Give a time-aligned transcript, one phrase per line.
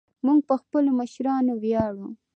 [0.25, 2.07] موږ په خپلو مشرانو ویاړو